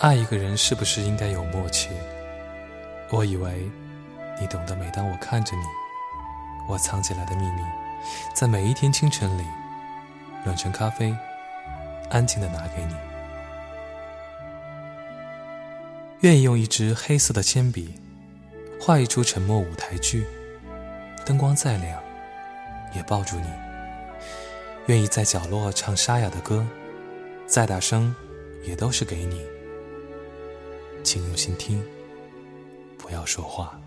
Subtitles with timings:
[0.00, 1.88] 爱一个人是不是应该有默契？
[3.10, 3.68] 我以为
[4.40, 5.62] 你懂得，每当我看着你，
[6.68, 7.62] 我藏起来的秘密，
[8.32, 9.42] 在每一天清晨里，
[10.44, 11.12] 暖成咖啡，
[12.10, 12.94] 安静的拿给你。
[16.20, 17.92] 愿意用一支黑色的铅笔，
[18.80, 20.24] 画一出沉默舞台剧，
[21.26, 22.00] 灯光再亮，
[22.94, 23.48] 也抱住你。
[24.86, 26.64] 愿意在角落唱沙哑的歌，
[27.48, 28.14] 再大声，
[28.62, 29.44] 也都是给你。
[31.02, 31.82] 请用心听，
[32.96, 33.80] 不要说话。